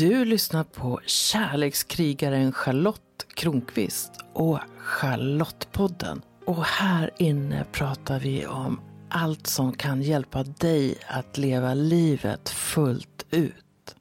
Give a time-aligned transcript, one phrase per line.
[0.00, 6.22] Du lyssnar på kärlekskrigaren Charlotte Kronqvist och Charlottepodden.
[6.46, 13.26] Och här inne pratar vi om allt som kan hjälpa dig att leva livet fullt
[13.30, 13.94] ut.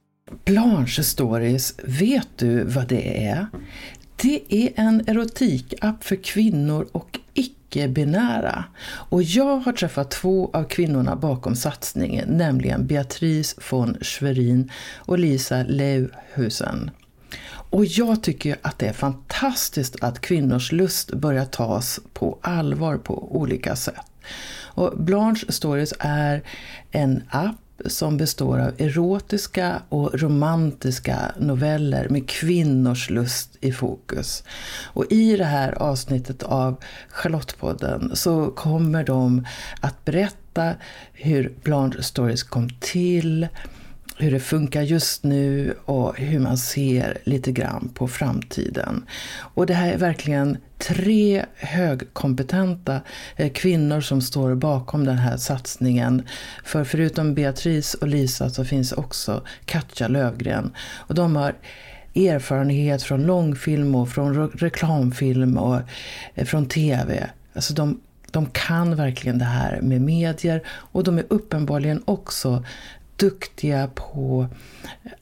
[0.45, 3.47] Blanche Stories, vet du vad det är?
[4.15, 7.19] Det är en erotikapp för kvinnor och
[7.69, 8.63] icke-binära.
[9.09, 15.63] Och jag har träffat två av kvinnorna bakom satsningen, nämligen Beatrice von Schwerin och Lisa
[15.63, 16.91] Leuhusen.
[17.71, 23.35] Och jag tycker att det är fantastiskt att kvinnors lust börjar tas på allvar på
[23.35, 24.05] olika sätt.
[24.61, 26.43] Och Blanche Stories är
[26.91, 34.43] en app som består av erotiska och romantiska noveller med kvinnors lust i fokus.
[34.83, 36.75] Och i det här avsnittet av
[37.09, 39.45] Charlottepodden så kommer de
[39.81, 40.73] att berätta
[41.13, 43.47] hur Blanche Stories kom till,
[44.19, 49.05] hur det funkar just nu och hur man ser lite grann på framtiden.
[49.53, 53.01] Och det här är verkligen tre högkompetenta
[53.35, 56.23] eh, kvinnor som står bakom den här satsningen.
[56.63, 60.73] För förutom Beatrice och Lisa så finns också Katja Lövgren.
[60.79, 61.55] Och de har
[62.15, 65.81] erfarenhet från långfilm och från reklamfilm och
[66.35, 67.29] eh, från tv.
[67.53, 67.99] Alltså de
[68.31, 72.63] de kan verkligen det här med medier och de är uppenbarligen också
[73.19, 74.47] duktiga på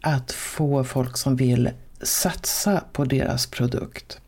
[0.01, 1.69] att få folk som vill
[2.01, 4.19] satsa på deras produkt.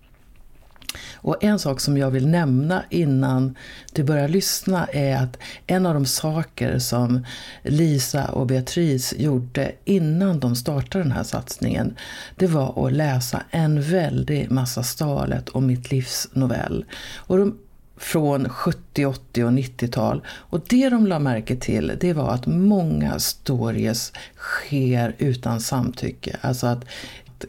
[1.13, 3.55] Och en sak som jag vill nämna innan
[3.93, 7.25] du börjar lyssna är att en av de saker som
[7.63, 11.95] Lisa och Beatrice gjorde innan de startade den här satsningen,
[12.35, 16.85] det var att läsa en väldig massa Stalet och Mitt livs novell.
[17.15, 17.57] Och de
[17.99, 20.25] från 70, 80 och 90-tal.
[20.27, 26.37] Och det de la märke till det var att många stories sker utan samtycke.
[26.41, 26.85] Alltså att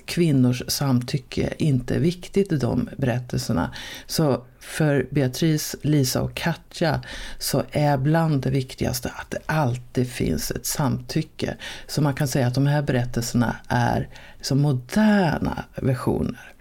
[0.05, 3.75] kvinnors samtycke inte är viktigt i de berättelserna.
[4.07, 7.03] Så för Beatrice, Lisa och Katja
[7.39, 11.57] så är bland det viktigaste att det alltid finns ett samtycke.
[11.87, 16.53] Så man kan säga att de här berättelserna är liksom moderna versioner.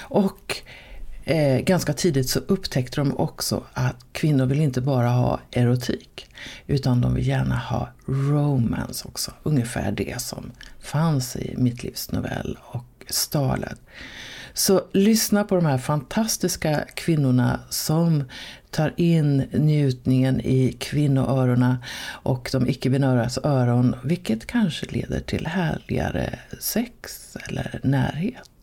[0.00, 0.62] Och
[1.24, 6.26] Eh, ganska tidigt så upptäckte de också att kvinnor vill inte bara ha erotik
[6.66, 9.32] utan de vill gärna ha romance också.
[9.42, 13.80] Ungefär det som fanns i Mitt livs novell och Stalet.
[14.54, 18.24] Så lyssna på de här fantastiska kvinnorna som
[18.70, 27.36] tar in njutningen i kvinnoörona och de icke-binäras öron, vilket kanske leder till härligare sex
[27.48, 28.53] eller närhet.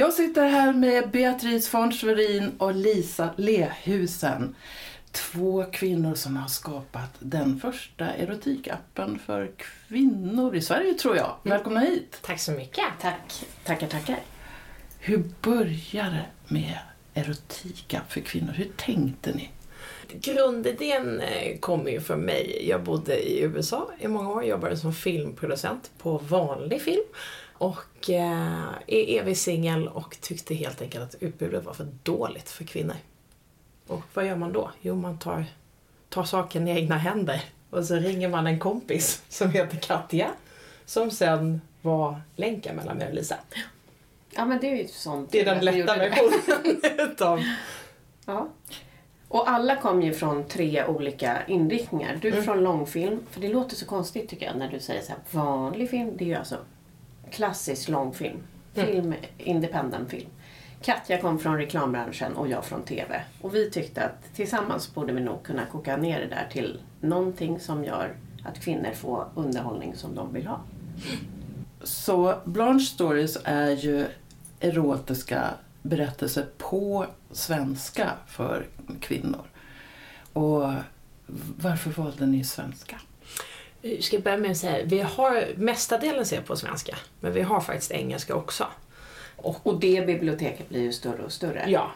[0.00, 4.56] Jag sitter här med Beatrice von Schwerin och Lisa Lehusen.
[5.12, 11.36] Två kvinnor som har skapat den första erotikappen för kvinnor i Sverige tror jag.
[11.44, 11.56] Mm.
[11.56, 12.18] Välkomna hit!
[12.22, 12.84] Tack så mycket!
[13.00, 13.44] Tack!
[13.64, 14.18] Tackar, tackar!
[14.98, 16.78] Hur började det med
[17.14, 18.52] erotikapp för kvinnor?
[18.52, 19.50] Hur tänkte ni?
[20.12, 22.68] Grundidén eh, kommer ju från mig.
[22.68, 27.04] Jag bodde i USA i många år, jobbade som filmproducent på vanlig film.
[27.60, 32.64] Och eh, är evig singel och tyckte helt enkelt att utbudet var för dåligt för
[32.64, 32.96] kvinnor.
[33.86, 34.70] Och vad gör man då?
[34.80, 35.44] Jo, man tar,
[36.08, 37.44] tar saken i egna händer.
[37.70, 40.30] Och så ringer man en kompis som heter Katja.
[40.84, 43.36] Som sen var länken mellan mig och Lisa.
[44.30, 45.32] Ja, men det är ju sånt.
[45.32, 47.40] Det är den lätta versionen utav...
[48.26, 48.48] Ja.
[49.28, 52.18] Och alla kom ju från tre olika inriktningar.
[52.22, 52.44] Du mm.
[52.44, 55.90] från långfilm, för det låter så konstigt tycker jag när du säger så här, vanlig
[55.90, 56.16] film.
[56.16, 56.56] Det är ju alltså
[57.32, 58.38] klassisk långfilm.
[58.74, 58.86] Mm.
[58.86, 60.30] Film, independent film.
[60.82, 63.22] Katja kom från reklambranschen och jag från TV.
[63.40, 67.60] Och vi tyckte att tillsammans borde vi nog kunna koka ner det där till någonting
[67.60, 70.60] som gör att kvinnor får underhållning som de vill ha.
[71.82, 74.06] Så Blanche Stories är ju
[74.60, 75.50] erotiska
[75.82, 78.66] berättelser på svenska för
[79.00, 79.44] kvinnor.
[80.32, 80.72] Och
[81.56, 83.00] varför valde ni svenska?
[83.82, 87.60] Jag ska börja med att säga, vi har mestadels är på svenska, men vi har
[87.60, 88.66] faktiskt engelska också.
[89.36, 91.64] Och, och det biblioteket blir ju större och större.
[91.68, 91.90] Ja.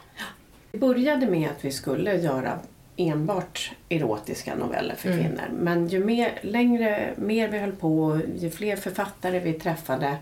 [0.72, 2.58] Vi började med att vi skulle göra
[2.96, 5.20] enbart erotiska noveller för mm.
[5.20, 5.48] kvinnor.
[5.52, 10.16] Men ju mer, längre, mer vi höll på, ju fler författare vi träffade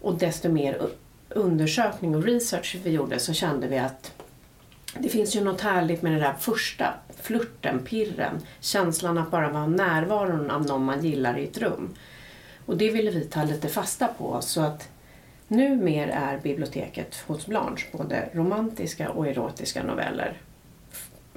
[0.00, 0.88] och desto mer
[1.28, 4.12] undersökning och research vi gjorde så kände vi att
[4.98, 9.66] det finns ju något härligt med det där första flirten, pirren, känslan att bara vara
[9.66, 11.94] närvaron av någon man gillar i ett rum.
[12.66, 14.88] Och det ville vi ta lite fasta på så att
[15.48, 20.36] numer är biblioteket hos Blanche både romantiska och erotiska noveller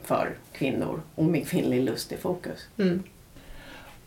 [0.04, 2.68] för kvinnor och med kvinnlig lust i fokus.
[2.78, 3.04] Mm.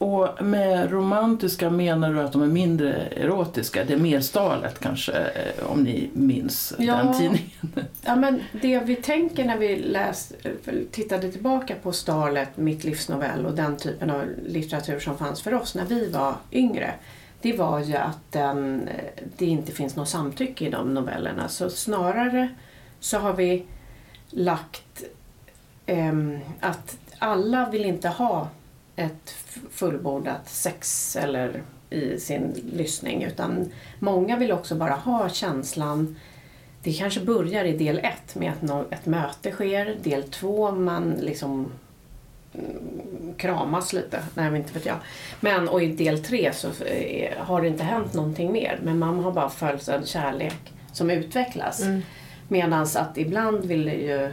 [0.01, 3.85] Och med romantiska menar du att de är mindre erotiska?
[3.85, 6.97] Det är mer stalet kanske, eh, om ni minns Ja.
[6.97, 7.51] den tidningen?
[8.03, 10.33] Ja, men det vi tänker när vi läst,
[10.91, 15.55] tittade tillbaka på Starlet, Mitt livs novell och den typen av litteratur som fanns för
[15.55, 16.95] oss när vi var yngre.
[17.43, 18.89] Det var ju att den,
[19.37, 21.49] det inte finns något samtycke i de novellerna.
[21.49, 22.49] Så snarare
[23.01, 23.65] så har vi
[24.31, 25.03] lagt
[25.87, 28.49] ehm, att alla vill inte ha
[29.01, 29.35] ett
[29.71, 36.17] fullbordat sex eller i sin lyssning utan många vill också bara ha känslan
[36.83, 39.97] det kanske börjar i del ett med att ett möte sker.
[40.03, 41.73] Del två man liksom
[42.55, 44.23] mm, kramas lite.
[44.35, 44.97] Nej, men inte vet jag.
[45.41, 48.81] Men, och i del tre så eh, har det inte hänt någonting mer.
[48.83, 51.83] Men man har bara följt en kärlek som utvecklas.
[51.83, 52.03] Mm.
[52.49, 54.33] Medan att ibland vill ju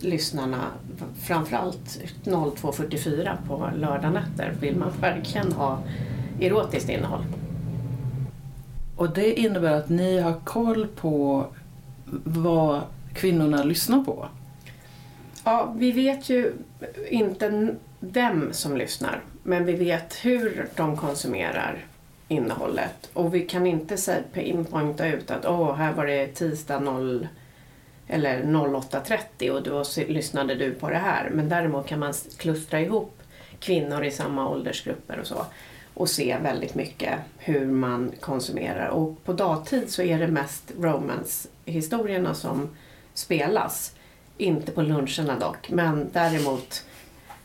[0.00, 0.66] lyssnarna,
[1.22, 5.78] framförallt 02.44 på lördagnätter, vill man verkligen ha
[6.40, 7.24] erotiskt innehåll.
[8.96, 11.46] Och det innebär att ni har koll på
[12.24, 12.80] vad
[13.14, 14.28] kvinnorna lyssnar på?
[15.44, 16.52] Ja, vi vet ju
[17.10, 21.84] inte vem som lyssnar, men vi vet hur de konsumerar
[22.28, 23.10] innehållet.
[23.12, 27.28] Och vi kan inte pinpointa ut att åh, här var det tisdag 0
[28.12, 31.30] eller 08.30 och då lyssnade du på det här.
[31.30, 33.22] Men däremot kan man klustra ihop
[33.60, 35.46] kvinnor i samma åldersgrupper och så
[35.94, 38.88] och se väldigt mycket hur man konsumerar.
[38.88, 42.68] Och på dagtid så är det mest romance-historierna som
[43.14, 43.94] spelas.
[44.38, 46.84] Inte på luncherna dock, men däremot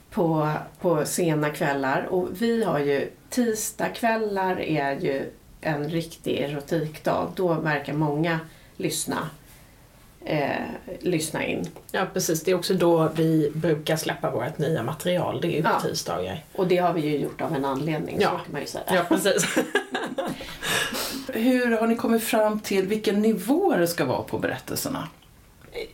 [0.09, 2.07] på, på sena kvällar.
[2.09, 5.31] Och vi har ju tisdagkvällar är ju
[5.61, 7.31] en riktig erotikdag.
[7.35, 8.39] Då verkar många
[8.77, 9.29] lyssna,
[10.25, 10.51] eh,
[10.99, 11.65] lyssna in.
[11.91, 15.41] Ja precis, det är också då vi brukar släppa vårt nya material.
[15.41, 15.79] Det är ju på Ja.
[15.81, 16.43] tisdagar.
[16.55, 18.29] Och det har vi ju gjort av en anledning, Ja.
[18.29, 18.83] så kan man ju säga.
[18.87, 19.45] Ja precis.
[21.33, 25.07] Hur har ni kommit fram till vilken nivå det ska vara på berättelserna?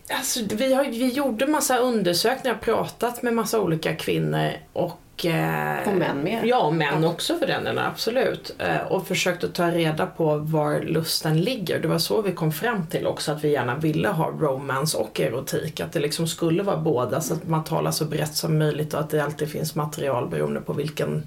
[0.09, 4.99] Alltså, vi, har, vi gjorde massa undersökningar, pratat med massa olika kvinnor och...
[5.17, 6.45] Eh, Och män med.
[6.45, 8.55] Ja, och män också för den delen, absolut.
[8.59, 11.79] Eh, och försökt att ta reda på var lusten ligger.
[11.79, 15.19] Det var så vi kom fram till också att vi gärna ville ha romance och
[15.19, 15.79] erotik.
[15.79, 18.99] Att det liksom skulle vara båda så att man talar så brett som möjligt och
[18.99, 21.23] att det alltid finns material beroende på vilken,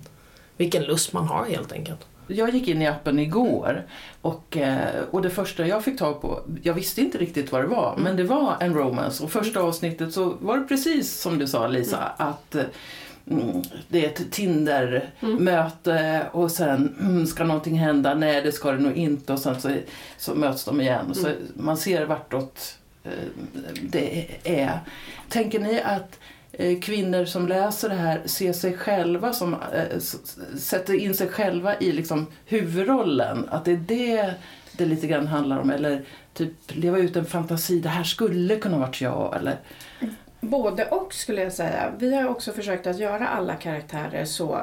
[0.56, 2.00] vilken lust man har helt enkelt.
[2.28, 3.86] Jag gick in i appen igår
[4.22, 7.66] och, eh, och det första jag fick tag på, jag visste inte riktigt vad det
[7.66, 11.46] var, men det var en romance och första avsnittet så var det precis som du
[11.46, 12.66] sa Lisa, att mm,
[13.88, 18.96] det är ett Tinder-möte och sen mm, ska någonting hända, nej det ska det nog
[18.96, 19.70] inte och sen så,
[20.16, 21.14] så möts de igen.
[21.14, 23.10] Så man ser vartåt eh,
[23.82, 24.80] det är.
[25.28, 26.18] Tänker ni att
[26.52, 29.98] eh, kvinnor som läser det här ser sig själva som, eh,
[30.58, 33.48] sätter in sig själva i liksom huvudrollen.
[33.50, 34.34] Att det är det
[34.76, 35.70] det lite grann handlar om.
[35.70, 36.02] Eller
[36.34, 39.36] typ leva ut en fantasi, det här skulle kunna varit jag.
[39.36, 39.56] Eller,
[40.46, 41.92] Både och skulle jag säga.
[41.98, 44.60] Vi har också försökt att göra alla karaktärer så,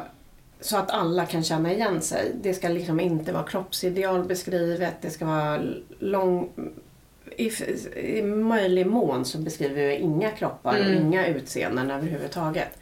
[0.62, 2.31] så att alla kan känna igen sig.
[2.41, 5.62] Det ska liksom inte vara kroppsideal beskrivet, det ska vara
[6.00, 6.50] lång...
[7.38, 7.51] I,
[7.95, 11.01] I möjlig mån så beskriver vi inga kroppar och Mm.
[11.01, 12.77] inga utseenden överhuvudtaget.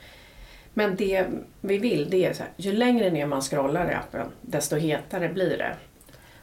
[0.73, 1.25] Men det
[1.61, 5.29] vi vill det är så här, ju längre ner man scrollar i appen desto hetare
[5.29, 5.75] blir det.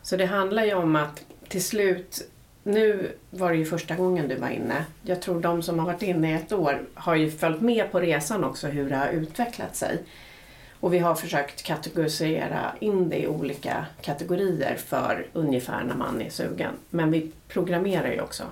[0.02, 2.31] Så det handlar ju om att till slut
[2.69, 4.84] nu var det ju första gången du var inne.
[5.03, 8.01] Jag tror de som har varit inne i ett år har ju följt med på
[8.01, 9.98] resan också hur det har utvecklat sig.
[10.81, 16.31] Och vi har försökt kategorisera in det i olika kategorier för ungefär när man är
[16.31, 16.72] sugen.
[16.91, 18.44] Men vi programmerar ju också.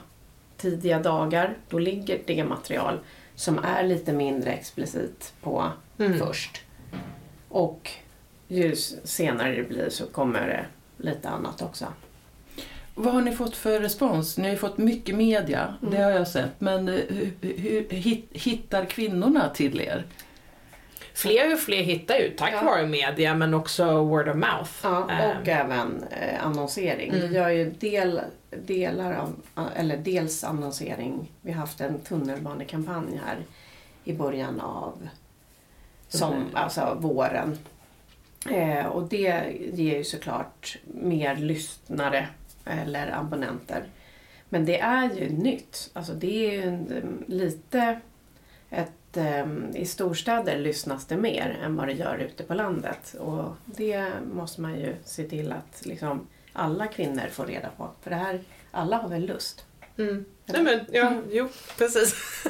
[0.57, 2.99] Tidiga dagar, då ligger det material
[3.35, 5.65] som är lite mindre explicit på
[5.99, 6.19] Mm.
[6.19, 6.63] först.
[7.49, 7.91] Och
[8.49, 10.67] ju senare det blir så kommer det
[11.05, 11.87] lite annat också.
[12.99, 14.39] Vad har ni fått för respons?
[14.39, 16.61] Ni har ju fått mycket media, det har jag sett.
[16.61, 20.05] Men eh, hur, hur hit- hittar kvinnorna till er?
[21.15, 22.63] Fler och fler hittar ju tack Ja.
[22.65, 24.71] vare media men också word of mouth.
[24.83, 25.11] Ja, och
[25.49, 27.11] Eh, även eh, annonsering.
[27.13, 27.29] Mm.
[27.29, 28.21] Vi gör ju del,
[28.65, 29.35] delar av,
[29.77, 31.33] eller dels annonsering.
[31.43, 33.37] Vi har haft en tunnelbanekampanj här
[34.05, 35.09] i början av
[36.09, 36.47] som, Mm.
[36.55, 37.59] alltså våren.
[38.51, 42.29] Eh, och det ger ju såklart mer lyssnare
[42.67, 43.85] eller abonnenter.
[44.49, 45.91] Men det är ju nytt.
[45.93, 48.01] Alltså det är ju en, lite
[48.71, 53.15] ett, eh, I storstäder lyssnas det mer än vad det gör ute på landet.
[53.19, 57.91] Och det måste man ju se till att liksom alla kvinnor får reda på.
[58.03, 59.67] För det här, alla har väl lust?
[59.99, 60.25] Mm.
[60.47, 62.15] Nej men, ja, jo, precis.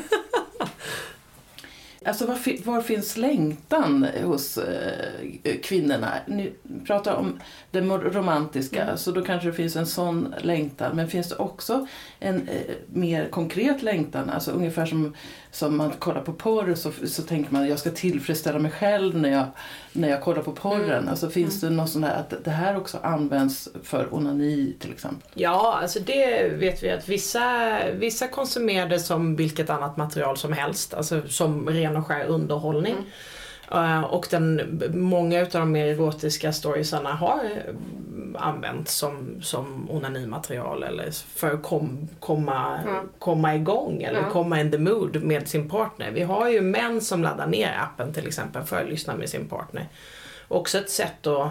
[2.06, 6.12] Alltså var, var finns längtan hos eh, kvinnorna?
[6.26, 6.52] Ni
[6.86, 8.96] pratar om det romantiska, Mm.
[8.96, 10.96] så då kanske det finns en sån längtan.
[10.96, 11.86] Men finns det också
[12.20, 14.30] en eh, mer konkret längtan?
[14.30, 15.14] Alltså ungefär som,
[15.50, 19.28] som man kollar på porr så, så tänker man jag ska tillfredsställa mig själv när
[19.30, 19.44] jag,
[19.92, 20.90] när jag kollar på porren.
[20.90, 21.08] Mm.
[21.08, 25.28] Alltså finns det något sånt där att det här också används för onani till exempel?
[25.34, 30.52] Ja, alltså det vet vi att vissa, vissa konsumerar det som vilket annat material som
[30.52, 32.96] helst, alltså som ren och skär underhållning.
[33.72, 37.74] Eh, och den, många utav de mer erotiska storiesarna har eh,
[38.38, 43.02] använts som, som onanimaterial eller för att kom, komma, Ja.
[43.18, 44.30] komma igång eller Ja.
[44.30, 46.10] komma in the mood med sin partner.
[46.10, 49.48] Vi har ju män som laddar ner appen till exempel för att lyssna med sin
[49.48, 49.86] partner.
[50.48, 51.50] Också ett sätt att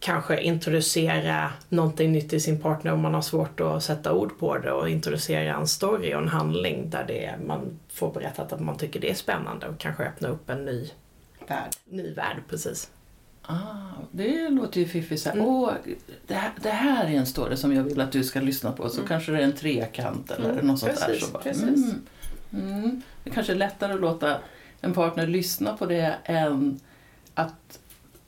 [0.00, 4.58] kanske introducera någonting nytt i sin partner om man har svårt att sätta ord på
[4.58, 8.60] det och introducera en story och en handling där det är, man får berättat att
[8.60, 10.90] man tycker det är spännande och kanske öppna upp en ny,
[11.48, 11.70] Värld.
[11.84, 12.90] ny värld precis.
[13.42, 13.56] Ah,
[14.10, 15.26] det låter ju fiffigt.
[15.26, 15.44] Mm.
[15.46, 15.72] Åh,
[16.26, 18.88] det, här, det här är en story som jag vill att du ska lyssna på.
[18.88, 19.08] Så Mm.
[19.08, 21.06] kanske det är en trekant eller Mm, något sånt där.
[21.06, 21.62] precis, Så bara, precis.
[21.62, 22.02] Mm,
[22.52, 23.02] mm.
[23.24, 24.36] Det kanske är lättare att låta
[24.80, 26.80] en partner lyssna på det än
[27.34, 27.78] att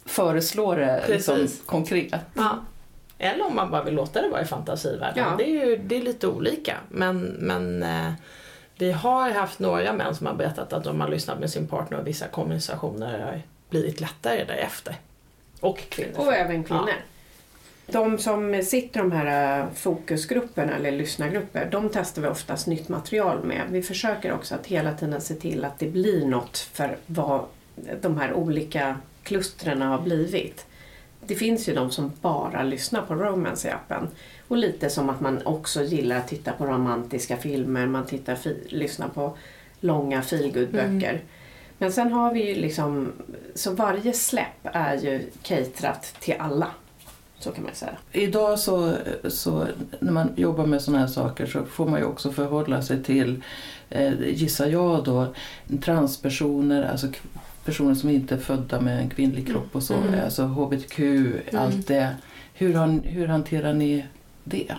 [0.05, 2.15] föreslå det liksom, konkret.
[2.35, 2.59] Ja.
[3.19, 5.25] Eller om man bara vill låta det vara i fantasivärlden.
[5.25, 5.35] Ja.
[5.39, 6.77] Det, är ju, det är lite olika.
[6.89, 8.13] Men, men eh,
[8.79, 11.99] vi har haft några män som har berättat att de har lyssnat med sin partner
[11.99, 14.97] och vissa konversationer har blivit lättare därefter.
[15.61, 16.21] Och kvinnor.
[16.21, 16.93] Och även kvinnor.
[17.87, 22.89] De som sitter i de här eh, fokusgrupperna eller lyssnargrupper, de testar vi oftast nytt
[22.89, 23.63] material med.
[23.71, 27.45] Vi försöker också att hela tiden se till att det blir något för vad
[28.01, 30.67] de här olika klustren har blivit.
[31.27, 34.09] Det finns ju de som bara lyssnar på romance i appen.
[34.49, 38.39] Och lite som att man också gillar att titta på romantiska filmer, man tittar,
[38.69, 39.37] lyssnar på
[39.81, 41.21] långa feelgood-böcker.
[41.79, 43.13] Men sen har vi ju liksom,
[43.55, 46.71] så varje släpp är ju caterat till alla.
[47.39, 47.97] Så kan man säga.
[48.13, 48.95] Idag så,
[49.29, 49.67] så
[50.01, 53.43] när man jobbar med sådana här saker så får man ju också förhålla sig till,
[53.91, 55.35] eh, gissar jag då,
[55.85, 57.07] transpersoner, alltså
[57.65, 60.25] personer som inte är födda med en kvinnlig kropp och så, Mm.
[60.25, 61.01] alltså hbtq,
[61.53, 62.17] allt det.
[62.55, 64.05] Hur, har, hur hanterar ni
[64.45, 64.75] det?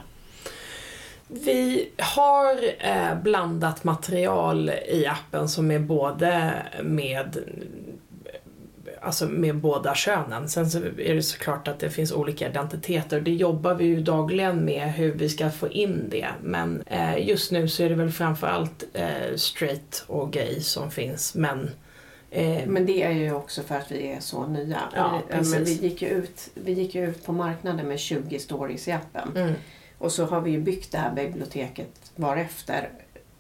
[1.28, 7.38] Vi har eh, blandat material i appen som är både med
[9.02, 10.50] Alltså med båda könen.
[10.50, 13.22] Sen så är det såklart att det finns olika identiteter.
[13.22, 16.28] Det jobbar vi ju dagligen med hur vi ska få in det.
[16.44, 21.36] Men eh, just nu så är det väl framförallt eh, straight och gay som finns.
[21.36, 21.70] Men,
[22.34, 24.82] eh, Men det är ju också för att vi är så nya.
[24.96, 28.40] Ja, vi, men vi, gick ju ut, vi gick ju ut på marknaden med 20
[28.40, 29.32] stories i appen.
[29.36, 29.54] mm,
[29.98, 32.90] Och så har vi ju byggt det här biblioteket varefter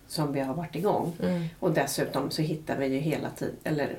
[0.07, 1.13] som vi har varit igång.
[1.21, 3.97] mm, Och dessutom så hittar vi ju hela tiden, eller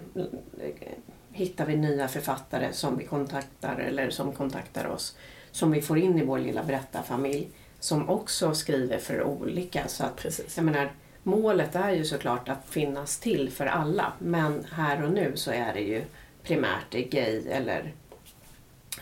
[0.60, 0.88] eh,
[1.32, 5.16] hittar vi nya författare som vi kontaktar eller som kontaktar oss.
[5.50, 7.48] Som vi får in i vår lilla berättarfamilj.
[7.80, 9.88] Som också skriver för olika.
[9.88, 10.56] Så att, precis.
[10.56, 10.92] jag menar,
[11.24, 14.12] målet är ju såklart att finnas till för alla.
[14.18, 16.02] Men här och nu så är det ju
[16.42, 17.92] primärt det gay eller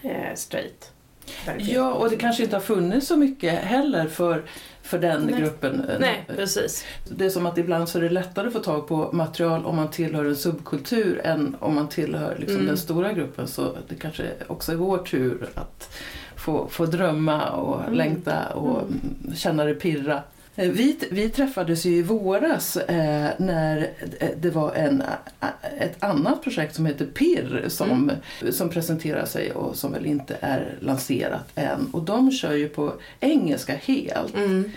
[0.02, 0.90] eh, straight.
[1.58, 4.42] Ja, och det kanske inte har funnits så mycket heller för,
[4.82, 5.40] för den Nej.
[5.40, 5.86] gruppen.
[6.00, 6.84] Nej, precis.
[7.08, 9.76] Det är som att ibland så är det lättare att få tag på material om
[9.76, 12.66] man tillhör en subkultur än om man tillhör liksom Mm.
[12.66, 13.46] den stora gruppen.
[13.48, 15.96] Så det kanske också är vår tur att
[16.36, 17.94] få, få drömma och Mm.
[17.94, 19.34] längta och mm.
[19.34, 20.22] känna det pirra.
[20.56, 23.90] Eh, Vi, vi träffades ju i våras eh, när
[24.20, 25.02] eh, det var en,
[25.40, 28.12] eh, ett annat projekt som heter PIR som,
[28.50, 31.88] som presenterar sig och som väl inte är lanserat än.
[31.92, 34.34] Och de kör ju på engelska helt.
[34.34, 34.70] Mm.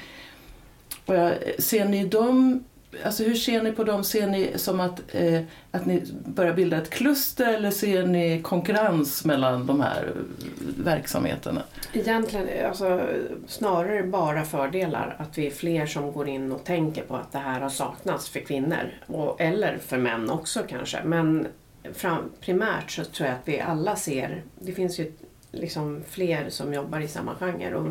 [1.06, 2.64] Och jag, ser ni dem,
[3.04, 4.04] alltså hur ser ni på dem?
[4.04, 9.26] Ser ni som att, eh, att ni börjar bilda ett kluster eller ser ni konkurrens
[9.26, 11.62] mellan de här eh, verksamheterna?
[11.94, 13.02] Egentligen alltså,
[13.48, 17.38] snarare bara fördelar att vi är fler som går in och tänker på att det
[17.38, 18.94] här har saknats för kvinnor.
[19.08, 21.04] Och, eller för män också kanske.
[21.04, 21.48] Men
[21.94, 25.12] fram, primärt så tror jag att vi alla ser, det finns ju
[25.52, 27.88] liksom fler som jobbar i samma genre och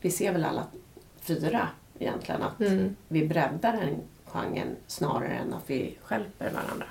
[0.00, 0.64] vi ser väl alla
[1.20, 2.96] fyra egentligen att Mm.
[3.08, 3.94] vi breddar den
[4.26, 6.86] genren snarare än att vi skälper varandra.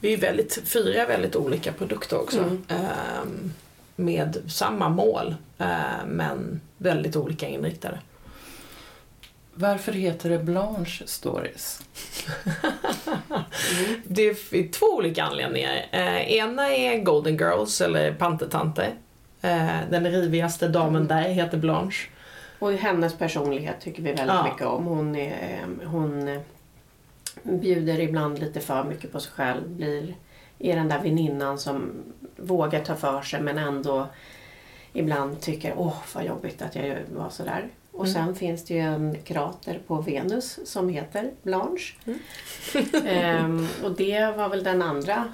[0.00, 2.38] Vi är väldigt, fyra väldigt olika produkter också.
[2.38, 2.64] Mm.
[2.68, 3.52] Ehm,
[3.96, 7.98] med samma mål, eh, men väldigt olika inriktade.
[9.54, 11.82] Varför heter det Blanche Stories?
[14.04, 15.86] Det är två olika anledningar.
[15.92, 18.94] Eh, ena är Golden Girls, eller Pantertanter.
[19.42, 22.08] Eh, den rivigaste damen där heter Blanche.
[22.58, 24.44] Och hennes personlighet tycker vi väldigt Ja.
[24.44, 24.84] mycket om.
[24.86, 26.40] Hon är, hon
[27.42, 29.68] bjuder ibland lite för mycket på sig själv.
[29.68, 30.14] Blir,
[30.58, 31.90] är den där väninnan som
[32.36, 34.06] vågar ta för sig men ändå
[34.92, 37.68] ibland tycker åh vad jobbigt att jag var sådär.
[37.92, 38.14] Och Mm.
[38.14, 41.94] sen finns det ju en krater på Venus som heter Blanche.
[43.04, 45.32] ehm, och det var väl den andra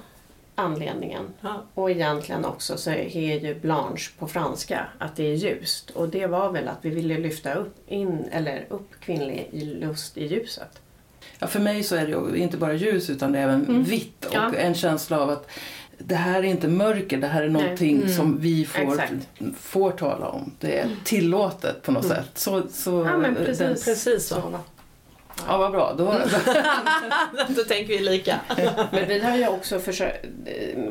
[0.55, 1.23] anledningen.
[1.41, 1.63] Ja.
[1.73, 5.89] Och egentligen också så är ju Blanche på franska att det är ljust.
[5.89, 10.25] Och det var väl att vi ville lyfta upp, in, eller upp kvinnlig lust i
[10.27, 10.81] ljuset.
[11.39, 14.35] Ja, för mig så är det inte bara ljus utan det är även vitt och
[14.35, 14.53] Mm.
[14.53, 14.59] Ja.
[14.59, 15.49] en känsla av att
[15.97, 18.13] det här är inte mörker, det här är någonting Mm.
[18.13, 19.13] som vi får, Exakt.
[19.59, 20.51] får tala om.
[20.59, 22.29] Det är tillåtet på något sätt.
[22.33, 23.85] Så, så, Ja, men den- precis.
[23.85, 24.59] Precis så.
[25.47, 25.93] Ja, vad bra.
[25.97, 26.03] Då,
[27.55, 28.39] Då tänker vi lika.
[28.91, 30.25] Men vi har ju också försökt,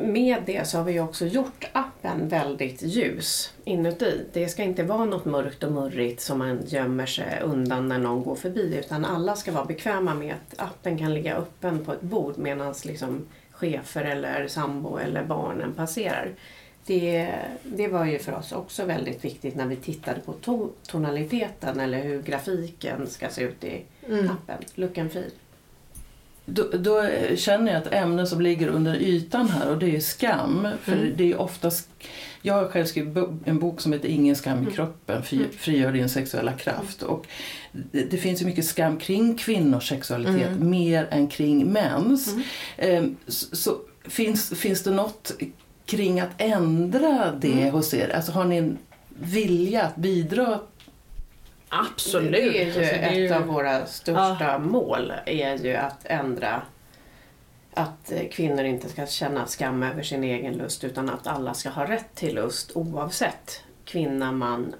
[0.01, 4.25] med det så har vi ju också gjort appen väldigt ljus inuti.
[4.33, 8.23] Det ska inte vara något mörkt och murrigt som man gömmer sig undan när någon
[8.23, 12.01] går förbi utan alla ska vara bekväma med att appen kan ligga öppen på ett
[12.01, 16.29] bord medan liksom chefer eller sambo eller barnen passerar.
[16.85, 17.33] Det,
[17.63, 22.03] det var ju för oss också väldigt viktigt när vi tittade på to- tonaliteten eller
[22.03, 24.57] hur grafiken ska se ut i appen.
[24.75, 25.31] Look and feel.
[26.45, 30.67] då, då känner jag ett ämne som ligger under ytan här och det är skam.
[30.83, 31.13] För Mm.
[31.17, 31.89] det är oftast,
[32.41, 34.71] jag har själv skrivit en bok som heter Ingen skam Mm.
[34.71, 37.01] i kroppen, fri, frigör din sexuella kraft.
[37.01, 37.27] Och
[37.71, 40.69] det, det finns ju mycket skam kring kvinnors sexualitet, Mm.
[40.69, 42.33] mer än kring mäns.
[42.77, 45.31] Ehm, så, så finns, finns det något
[45.85, 47.71] kring att ändra det Mm.
[47.73, 48.09] hos er?
[48.15, 48.77] Alltså har ni en
[49.19, 50.59] vilja att bidra?
[51.79, 52.31] Absolut.
[52.31, 56.05] Det är ju Alltså, det är ett ju- av våra största mål är ju att
[56.05, 56.61] ändra
[57.73, 61.69] att eh, kvinnor inte ska känna skam över sin egen lust utan att alla ska
[61.69, 64.75] ha rätt till lust oavsett kvinna, man,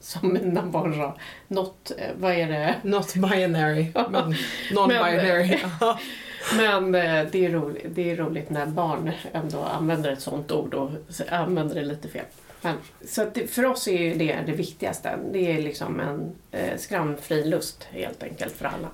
[0.00, 1.16] som mina barn sa,
[1.48, 2.74] något, eh, vad är det?
[2.82, 4.34] Not binary, men
[4.72, 5.58] non-binary.
[5.80, 5.98] Ja.
[6.56, 10.74] Men eh, det är, roligt, det är roligt när barn ändå använder ett sånt ord
[10.74, 10.90] och
[11.30, 12.24] använder det lite fel.
[12.62, 15.18] Men, så att det, för oss är ju det det viktigaste.
[15.32, 18.88] Det är liksom en eh, skamfri lust helt enkelt för alla.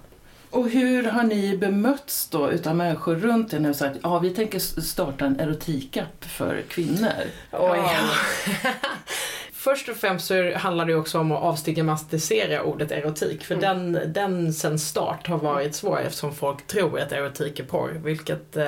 [0.51, 3.75] Och hur har ni bemötts då utav människor runt er nu?
[3.75, 7.25] Så att, ja, vi tänker starta en erotikapp för kvinnor.
[7.53, 7.81] Oj.
[9.65, 13.45] Först och främst så handlar det också om att avstigmatisera ordet erotik.
[13.45, 18.01] För den, den sen start har varit svår eftersom folk tror att erotik är porr.
[18.05, 18.67] Vilket eh,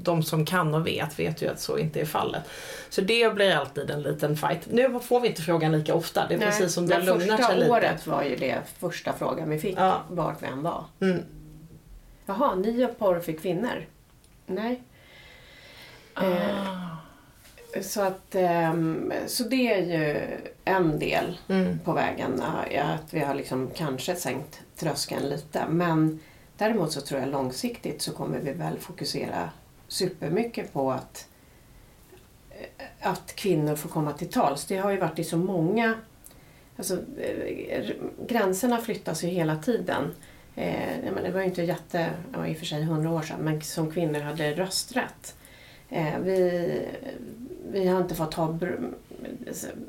[0.00, 2.42] de som kan och vet, vet ju att så inte är fallet.
[2.88, 4.60] Så det blir alltid en liten fight.
[4.70, 6.26] Nu får vi inte frågan lika ofta.
[6.28, 7.70] Det är precis som det lugnar första sig lite.
[7.70, 10.02] året var ju det första frågan vi fick, Ja.
[10.08, 10.84] vart vi än var.
[11.00, 11.22] Mm.
[12.26, 13.86] Jaha, ni gör porr för kvinnor?
[14.46, 14.82] Nej.
[16.14, 16.87] Ah.
[17.82, 20.20] Så, att, ehm, så det är ju
[20.64, 21.78] en del Mm.
[21.84, 22.42] på vägen.
[22.82, 25.64] Att vi har liksom kanske sänkt tröskeln lite.
[25.68, 26.20] Men
[26.56, 29.50] däremot så tror jag långsiktigt så kommer vi väl fokusera
[29.88, 31.28] supermycket på att,
[32.50, 34.64] eh, att kvinnor får komma till tals.
[34.66, 35.94] Det har ju varit i så många...
[36.76, 37.84] Alltså, eh,
[38.28, 40.14] gränserna flyttas ju hela tiden.
[40.56, 43.62] Eh, det var ju inte jätte, ja, i och för sig hundra år sedan, men
[43.62, 45.34] som kvinnor hade rösträtt.
[45.90, 46.70] Eh, vi,
[47.72, 48.94] vi har inte fått ha br-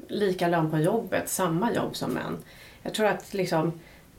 [0.07, 2.37] lika lön på jobbet, samma jobb som män.
[2.83, 3.71] Jag tror att liksom,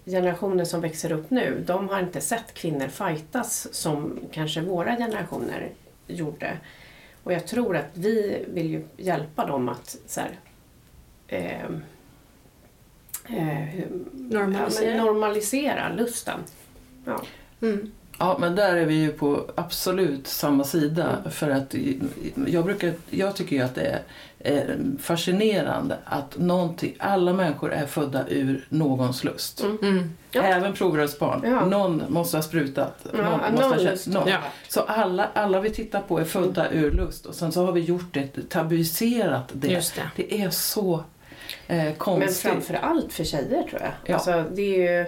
[0.05, 5.71] generationer som växer upp nu, de har inte sett kvinnor fightas som kanske våra generationer
[6.07, 6.59] gjorde.
[7.25, 10.39] Och jag tror att vi vill ju hjälpa dem att så här,
[11.29, 11.83] ehm,
[13.29, 14.91] eh, Normalisera.
[14.97, 16.41] Ja, normalisera lusten.
[17.05, 17.23] Ja.
[17.63, 17.91] Mm.
[18.21, 21.17] Ja, men där är vi ju på absolut samma sida.
[21.31, 21.75] För att
[22.47, 24.01] jag, brukar, jag tycker ju att det är
[24.39, 29.65] eh, fascinerande att någonting, alla människor är födda ur någons lust.
[29.83, 30.11] Mm.
[30.31, 30.43] Ja.
[30.43, 31.41] Även provrörsbarn.
[31.45, 31.65] Ja.
[31.65, 33.07] Någon måste ha sprutat.
[33.13, 34.07] Ja, någon någon måste ha känt, lust.
[34.07, 34.29] någon.
[34.29, 34.39] Ja.
[34.69, 37.27] Så alla, alla vi tittar på är födda ur lust.
[37.27, 39.69] Och sen så har vi gjort det, tabuiserat det.
[39.69, 40.11] Just det.
[40.17, 40.95] Det är så
[41.67, 42.37] eh, Men konstigt.
[42.37, 43.93] framför allt för tjejer tror jag.
[44.05, 44.15] Ja.
[44.15, 45.07] Alltså, det är ju...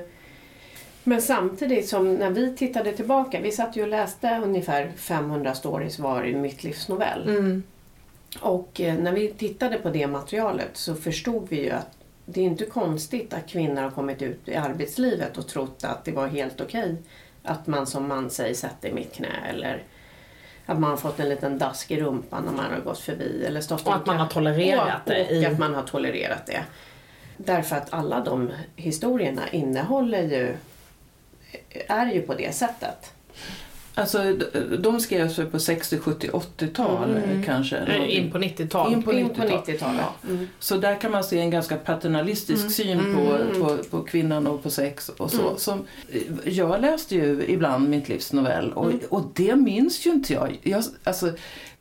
[1.05, 5.99] Men samtidigt som när vi tittade tillbaka, vi satt ju och läste ungefär 500 stories
[5.99, 7.29] var i Mitt livs novell.
[7.29, 7.63] Mm.
[8.41, 11.91] Och eh, när vi tittade på det materialet så förstod vi ju att
[12.27, 16.13] det är inte konstigt att kvinnor har kommit ut i arbetslivet och trott att det
[16.13, 16.97] var helt okej
[17.43, 19.83] att man som man säger sätt dig i mitt knä eller
[20.67, 23.45] att man har fått en liten dask i rumpan när man har gått förbi.
[23.47, 26.47] Eller stått Och att man har tolererat och, det Och i- att man har tolererat
[26.47, 26.65] det.
[27.37, 30.55] Därför att alla de historierna innehåller ju,
[31.89, 33.13] är ju på det sättet.
[33.95, 34.33] Alltså,
[34.79, 37.43] de skrevs väl på 60, 70, 80-tal Mm.
[37.43, 37.77] kanske.
[37.77, 38.93] Eh, In på 90-talet.
[38.97, 39.59] In på In på 90-tal.
[39.75, 40.05] 90-talet.
[40.29, 40.49] Mm.
[40.59, 44.71] Så där kan man se en ganska paternalistisk syn på, på, på kvinnan och på
[44.71, 45.57] sex och så.
[45.57, 45.85] Som,
[46.45, 50.59] jag läste ju ibland mitt livs novell och, och det minns ju inte jag.
[50.63, 51.33] jag alltså,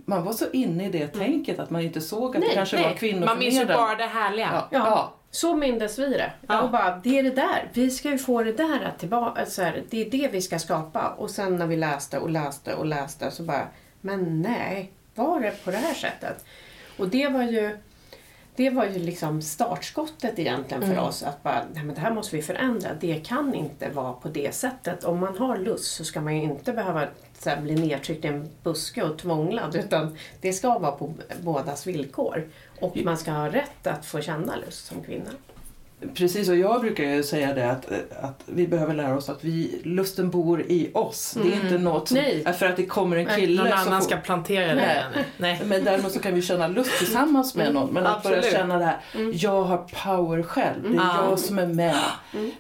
[0.06, 2.76] man var så inne i det tänket att man inte såg att Nej, det kanske
[2.76, 2.86] nej.
[2.86, 4.50] var kvinnor Man minns ju bara det härliga.
[4.54, 4.80] Ja, Ja.
[4.88, 5.14] ja.
[5.32, 6.32] Så mindes vi det.
[6.48, 6.62] Ja.
[6.62, 7.70] Och bara, det är det där.
[7.74, 9.46] Vi ska ju få det där tillbaka.
[9.46, 11.10] Så här, det är det vi ska skapa.
[11.10, 13.68] Och sen när vi läste och läste och läste så bara,
[14.02, 16.46] men nej, var det på det här sättet?
[16.98, 17.78] Och det var ju
[18.56, 21.24] det var ju liksom startskottet egentligen för oss.
[21.24, 22.90] Att bara, nej men det här måste vi förändra.
[22.94, 25.04] Det kan inte vara på det sättet.
[25.04, 27.08] Om man har lust så ska man ju inte behöva
[27.46, 29.76] här, bli nedtryckt i en buske och tvånglad.
[29.76, 32.48] Utan det ska vara på bådas villkor.
[32.82, 35.30] Och man ska ha rätt att få känna lust som kvinna.
[36.16, 37.86] Precis, och jag brukar ju säga det att,
[38.22, 41.38] att vi behöver lära oss att vi, lusten bor i oss.
[41.44, 42.54] Det är inte något som, Nej.
[42.60, 44.76] för att det kommer en Nej, kille Någon så annan får- ska plantera det.
[44.76, 45.04] Nej.
[45.14, 45.26] Nej.
[45.38, 45.62] Nej.
[45.66, 47.94] Men däremot så kan vi känna lust tillsammans med någon.
[47.94, 48.58] Men att börja Absolut.
[48.58, 48.98] känna det här,
[49.34, 50.82] jag har power själv.
[50.84, 51.30] Det är Ja.
[51.30, 51.96] jag som är med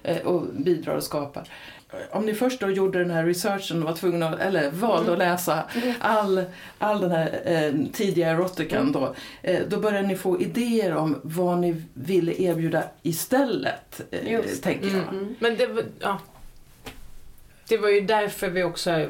[0.03, 1.43] eh, och bidrar och skapar.
[2.11, 5.63] Om ni först då gjorde den här researchen och var tvungna, eller valde att läsa
[5.99, 6.43] all,
[6.77, 11.57] all den här eh, tidiga erotikan då, eh, då började ni få idéer om vad
[11.57, 15.07] ni ville erbjuda istället, eh, tänker jag.
[15.07, 15.35] Mm.
[15.39, 16.19] Men det, ja.
[17.71, 19.05] Det var ju därför vi också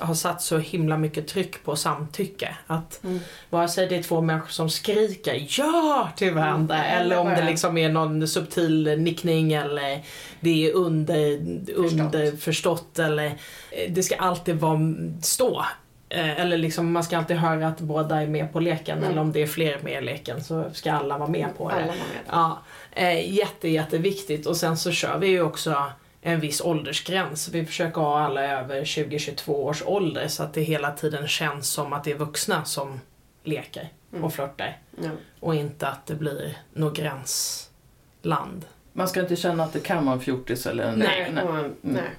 [0.00, 2.56] har satt så himla mycket tryck på samtycke.
[2.66, 3.20] Att Mm.
[3.50, 7.44] vare sig det är två människor som skriker ja till varandra Mm, eller om det
[7.44, 10.00] liksom är någon subtil nickning eller
[10.40, 11.40] det är under,
[11.74, 13.26] underförstått eller
[13.70, 14.78] eh, det ska alltid vara
[15.22, 15.64] stå.
[16.08, 19.10] Eh, Eller liksom man ska alltid höra att båda är med på leken Mm.
[19.10, 21.74] eller om det är fler med i leken så ska alla vara med på det.
[21.74, 22.22] Alla var med.
[22.30, 22.58] Ja,
[22.92, 24.46] eh, jätte, jätteviktigt.
[24.46, 25.84] Och sen så kör vi ju också
[26.26, 27.48] en viss åldersgräns.
[27.48, 31.92] Vi försöker ha alla över 20-22 års ålder så att det hela tiden känns som
[31.92, 33.00] att det är vuxna som
[33.44, 34.24] leker Mm.
[34.24, 34.78] och flörtar.
[35.02, 35.10] Ja.
[35.40, 38.64] Och inte att det blir något gränsland.
[38.92, 40.98] Man ska inte känna att det kan vara en fjortis eller en...
[40.98, 41.30] Nej.
[41.32, 41.44] nej.
[41.44, 42.10] Och, nej.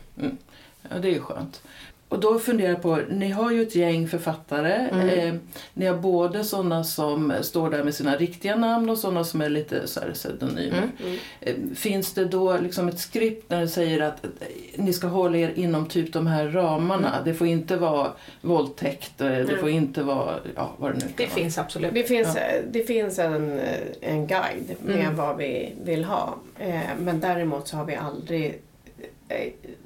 [0.90, 1.64] Ja, det är skönt.
[2.10, 4.74] Och då funderar jag på, ni har ju ett gäng författare.
[4.74, 5.10] Mm.
[5.10, 5.36] Eh,
[5.74, 9.50] ni har både sådana som står där med sina riktiga namn och sådana som är
[9.50, 10.78] lite så här pseudonymer.
[10.78, 10.90] Mm.
[11.04, 11.18] Mm.
[11.42, 14.32] Eh, finns det då liksom ett skript när det säger att eh,
[14.76, 17.12] ni ska hålla er inom typ de här ramarna?
[17.26, 19.58] Det får inte vara våldtäkt, eh, det Mm.
[19.60, 21.36] får inte vara, ja vad det nu kan Det vara.
[21.36, 21.94] finns absolut.
[21.94, 22.38] Det finns,
[22.72, 23.60] det finns en,
[24.02, 25.16] en guide med Mm.
[25.16, 26.36] vad vi vill ha.
[26.60, 28.54] Eh, Men däremot så har vi aldrig, eh,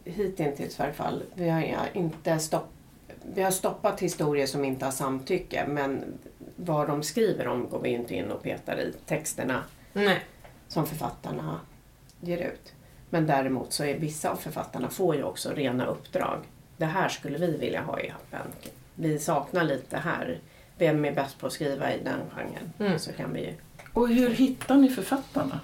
[0.05, 2.69] hittills i varje fall, vi har inte stopp,
[3.33, 6.03] vi har stoppat historier som inte har samtycke men
[6.55, 10.19] vad de skriver om går vi inte in och petar i texterna Nej.
[10.67, 11.59] som författarna
[12.21, 12.73] ger ut.
[13.09, 16.39] Men däremot så är vissa av författarna får ju också rena uppdrag.
[16.77, 18.47] Det här skulle vi vilja ha i appen.
[18.95, 20.39] Vi saknar lite här.
[20.77, 22.73] Vem är bäst på att skriva i den genren?
[22.79, 22.99] Mm.
[22.99, 23.53] Så kan vi ju
[23.93, 25.59] Och hur hittar ni författarna?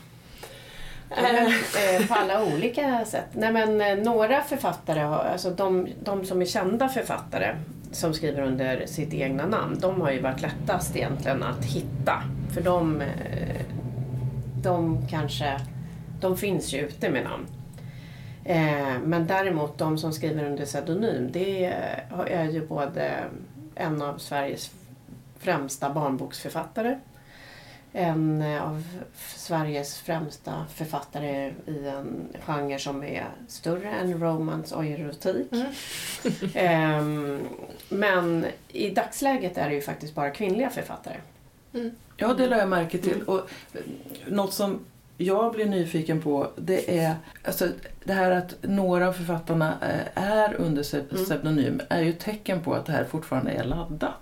[1.09, 3.27] Eh, på alla olika sätt.
[3.31, 7.55] Nej, men, eh, några författare, har, alltså de, de som är kända författare
[7.91, 12.23] som skriver under sitt egna namn, de har ju varit lättast egentligen att hitta.
[12.53, 13.61] För de, eh,
[14.61, 15.59] de kanske,
[16.21, 17.45] de finns ju ute med namn.
[19.03, 21.65] Men däremot de som skriver under pseudonym, det
[22.29, 23.11] är ju både
[23.75, 24.71] en av Sveriges
[25.39, 26.99] främsta barnboksförfattare
[27.95, 28.83] en av
[29.35, 35.51] Sveriges främsta författare i en genre som är större än romance och erotik.
[35.51, 35.67] Mm.
[36.53, 37.39] Ehm,
[37.89, 41.17] men i dagsläget är det ju faktiskt bara kvinnliga författare.
[42.17, 43.21] Ja, det lade jag märke till.
[43.23, 43.39] Och
[43.73, 43.81] eh,
[44.27, 44.79] något som
[45.17, 47.67] jag blir nyfiken på det är alltså,
[48.03, 51.25] det här att några av författarna eh, är under Mm.
[51.25, 54.13] pseudonym är ju ett tecken på att det här fortfarande är laddat.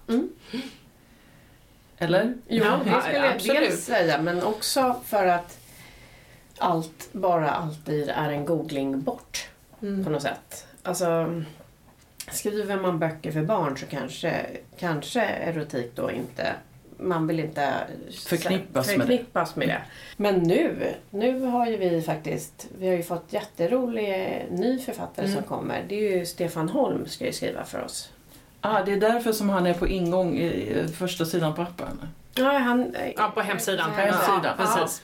[2.03, 2.33] Eller?
[2.47, 3.59] Jo, Ja, det skulle jag absolut.
[3.69, 5.57] dels säga, men också för att
[6.57, 9.47] allt bara alltid är en googling bort
[9.79, 10.11] på Mm.
[10.11, 10.67] något sätt.
[10.83, 11.41] Alltså,
[12.31, 14.45] skriver man böcker för barn så kanske,
[14.79, 16.53] kanske erotik då inte
[16.97, 17.73] man vill inte
[18.27, 19.05] Förknippas med det.
[19.05, 19.81] förknippas med det.
[20.17, 25.37] Men nu, nu har ju vi faktiskt, vi har ju fått jätterolig ny författare Mm.
[25.37, 25.83] som kommer.
[25.89, 28.09] Det är ju Stefan Holm ska ju skriva för oss.
[28.65, 31.99] Ah, det är därför som han är på ingång i eh, första sidan på appen.
[32.35, 33.89] Ja, han, Ja, på hemsidan.
[33.95, 34.41] På hemsidan.
[34.43, 35.01] Ja, precis.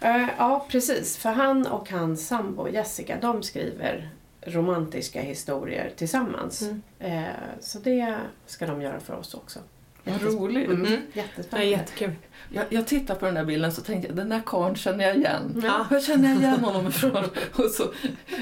[0.00, 1.16] Eh, Ja, precis.
[1.18, 4.10] För han och hans sambo Jessica, de skriver
[4.46, 6.62] romantiska historier tillsammans.
[6.62, 6.82] Mm.
[6.98, 7.28] Eh,
[7.60, 9.58] Så det ska de göra för oss också.
[10.04, 10.68] Vad roligt.
[10.70, 10.82] Mm.
[10.82, 11.70] Det är Jättespännande.
[11.70, 12.12] jättekul.
[12.54, 15.16] Jag, jag tittar på den där bilden så tänkte jag, den där karln känner jag
[15.16, 15.62] igen.
[15.64, 15.86] Ja.
[15.90, 17.24] Var känner jag igen honom ifrån?
[17.54, 17.92] Och så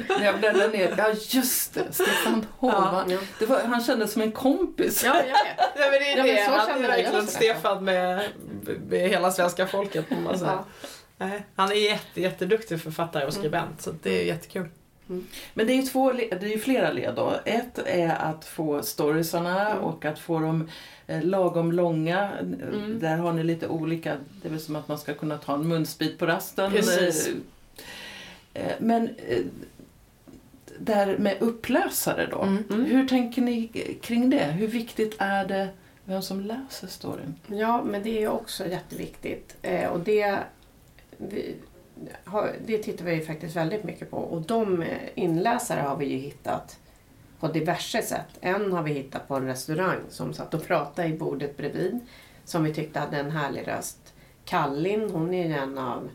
[0.08, 2.74] när jag bläddrar ner, ja just det, Stefan Holm.
[2.74, 2.80] Ja.
[2.80, 5.04] Han- Det var, han kändes som en kompis.
[5.04, 5.24] Ja, vet.
[5.58, 6.44] Ja, men det är Ja, det.
[6.46, 7.26] så Han känner är jag verkligen.
[7.26, 8.22] Stefan med,
[8.88, 10.04] med hela svenska folket.
[10.08, 10.36] Säger.
[10.44, 10.64] Ja.
[11.18, 14.68] Nej, Han är jätte, jätteduktig författare och skribent, så det är jättekul.
[15.54, 17.34] Men det är ju två, det är ju flera led då.
[17.44, 19.84] Ett är att få storiesarna Mm.
[19.84, 20.68] och att få dem
[21.06, 22.30] eh, lagom långa.
[22.38, 22.98] Mm.
[23.00, 25.68] Där har ni lite olika, det är väl som att man ska kunna ta en
[25.68, 26.72] munsbit på rasten.
[26.72, 27.28] Precis.
[28.54, 29.08] Eh, eh, Men
[30.78, 32.42] där med uppläsare då.
[32.42, 32.64] Mm.
[32.70, 32.84] Mm.
[32.84, 33.68] Hur tänker ni
[34.02, 34.44] kring det?
[34.44, 35.68] Hur viktigt är det
[36.04, 37.34] vem som läser storyn?
[37.46, 39.56] Ja, men det är också jätteviktigt.
[39.92, 40.38] Och det,
[41.16, 41.54] vi,
[42.66, 44.16] det tittar vi faktiskt väldigt mycket på.
[44.16, 46.78] Och de eh, inläsare har vi ju hittat
[47.40, 48.26] på diverse sätt.
[48.40, 52.00] En har vi hittat på en restaurang som satt och pratade i bordet bredvid.
[52.44, 54.14] Som vi tyckte hade en härlig röst.
[54.44, 56.08] Kallin, hon är ju en av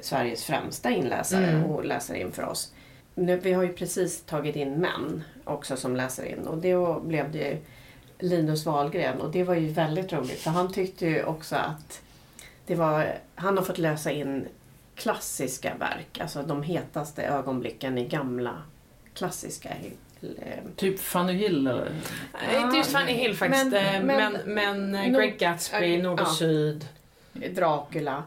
[0.00, 1.64] Sveriges främsta inläsare Mm.
[1.64, 2.72] och läser in för oss.
[3.14, 7.32] Nu, vi har ju precis tagit in män också som läser in och då blev
[7.32, 7.58] det ju
[8.18, 12.00] Linus Wahlgren och det var ju väldigt roligt för han tyckte ju också att
[12.66, 14.46] det var, han har fått läsa in
[15.00, 18.62] klassiska verk, alltså de hetaste ögonblicken i gamla
[19.14, 19.68] klassiska
[20.22, 21.90] eh, Typ Fanny Hill eller?
[22.32, 26.02] Nej, inte just Fanny Hill faktiskt, Men- men, men- men, men Nord- Great Gatsby, Ja.
[26.02, 26.88] Nord och Syd.
[27.32, 28.22] Dracula.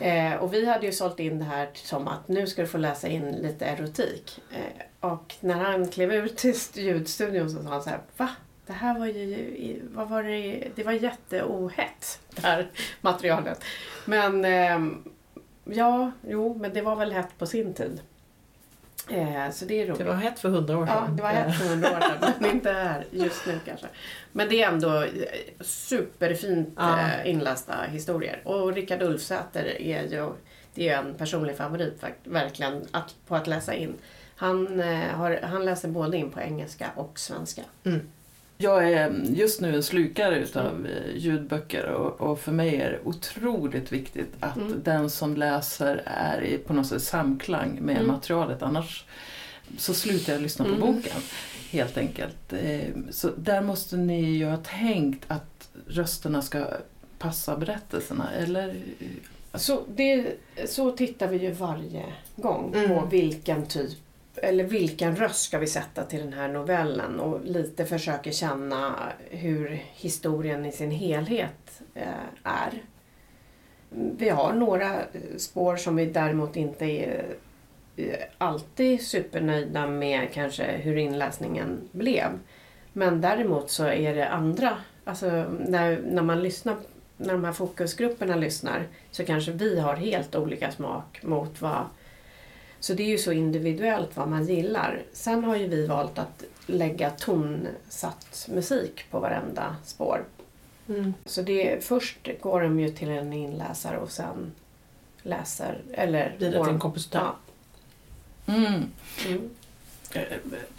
[0.00, 2.78] Eh, och vi hade ju sålt in det här som att nu ska du få
[2.78, 4.40] läsa in lite erotik.
[4.52, 8.28] Eh, och när han klev ut till ljudstudion så sa han så här, va?
[8.66, 13.64] Det här var ju, vad var det, det var jätteohett, det här materialet.
[14.04, 15.04] Men ehm,
[15.64, 18.00] ja, jo, men det var väl hett på sin tid.
[19.08, 19.98] Eh, så det är roligt.
[19.98, 21.16] Det var hett för hundra år Ja, sedan.
[21.16, 23.86] det var hett för hundra år sedan, men inte här just nu kanske.
[24.32, 25.08] Men det är ändå eh,
[25.60, 27.00] superfint Ja.
[27.00, 28.40] eh, inlästa historier.
[28.44, 30.32] Och Rickard Ulfsäter är ju
[30.74, 33.94] det är en personlig favorit verkligen att, på att läsa in.
[34.36, 37.62] Han, eh, har, han läser både in på engelska och svenska.
[38.62, 42.98] Jag är just nu en slukare utav eh, ljudböcker och, och för mig är det
[43.04, 44.80] otroligt viktigt att Mm.
[44.84, 48.06] den som läser är i på något sätt samklang med Mm.
[48.08, 48.62] materialet.
[48.62, 49.04] Annars
[49.78, 50.80] så slutar jag lyssna på Mm.
[50.80, 51.16] boken
[51.70, 52.52] helt enkelt.
[52.52, 56.64] Eh, Så där måste ni ju ha tänkt att rösterna ska
[57.18, 58.76] passa berättelserna eller?
[59.54, 60.26] Så, det,
[60.66, 62.04] så tittar vi ju varje
[62.36, 63.08] gång på Mm.
[63.08, 63.98] vilken typ
[64.42, 69.82] eller vilken röst ska vi sätta till den här novellen och lite försöker känna hur
[69.92, 72.08] historien i sin helhet eh,
[72.42, 72.82] är.
[73.90, 74.94] Vi har några
[75.38, 77.24] spår som vi däremot inte är
[77.96, 82.38] eh, alltid supernöjda med kanske hur inläsningen blev.
[82.92, 86.76] Men däremot så är det andra, alltså när, när man lyssnar,
[87.16, 91.84] när de här fokusgrupperna lyssnar så kanske vi har helt olika smak mot vad
[92.80, 95.02] så det är ju så individuellt vad man gillar.
[95.12, 100.24] Sen har ju vi valt att lägga tonsatt musik på varenda spår.
[100.88, 101.14] Mm.
[101.24, 104.52] Så det, först går de ju till en inläsare och sen
[105.22, 106.36] läser, eller...
[106.38, 107.32] Vidare går till en kompositör.
[108.44, 108.54] Ja.
[108.54, 108.82] Mm.
[109.26, 109.50] Mm.
[110.14, 110.22] Eh,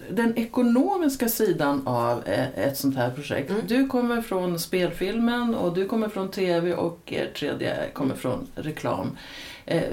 [0.10, 3.50] Den ekonomiska sidan av eh, ett sånt här projekt.
[3.50, 3.62] Mm.
[3.68, 9.18] Du kommer från spelfilmen och du kommer från tv och er tredje kommer från reklam.
[9.66, 9.84] Eh,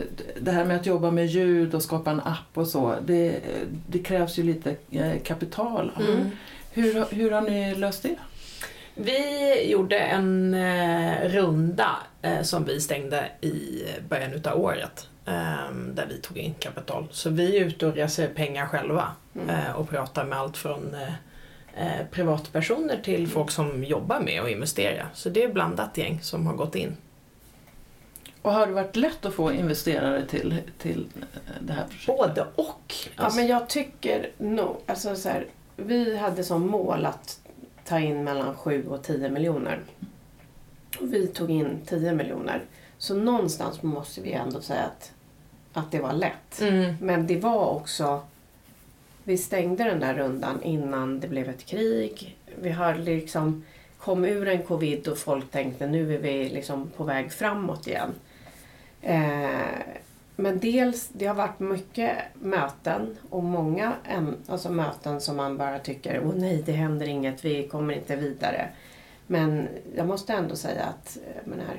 [0.41, 3.41] Det här med att jobba med ljud och skapa en app och så, det,
[3.87, 5.93] det krävs ju lite eh, kapital.
[6.01, 6.31] Mm.
[6.73, 8.17] Hur, hur har ni löst det?
[8.95, 15.09] Vi gjorde en eh, runda eh, som vi stängde i början utav året.
[15.27, 17.07] Eh, där vi tog in kapital.
[17.11, 19.13] Så vi är ute och reser pengar själva.
[19.35, 19.49] Mm.
[19.49, 24.51] Eh, och pratar med allt från eh, eh, privatpersoner till folk som jobbar med att
[24.51, 25.07] investera.
[25.15, 26.97] Så det är blandat gäng som har gått in.
[28.49, 32.17] Och har det varit lätt att få investerare till, till eh, det här projektet?
[32.17, 32.95] Både och.
[33.17, 37.41] Ja, men jag tycker nog, alltså så här, vi hade som mål att
[37.85, 39.81] ta in mellan 7 och 10 miljoner.
[41.01, 42.65] Och vi tog in 10 miljoner.
[42.99, 45.13] Så någonstans måste vi ändå säga att,
[45.73, 46.61] att det var lätt.
[46.61, 46.95] Mm.
[47.01, 48.21] Men det var också...
[49.25, 52.37] Vi stängde den där rundan innan det blev ett krig.
[52.63, 53.65] Vi har liksom
[53.99, 58.11] kom ur en covid och folk tänkte nu är vi liksom på väg framåt igen.
[59.03, 59.79] Eh,
[60.37, 63.93] men dels, det har varit mycket möten och många
[64.47, 68.69] alltså möten som man bara tycker åh nej, det händer inget, vi kommer inte vidare.
[69.27, 71.75] Men jag måste ändå säga att jag menar,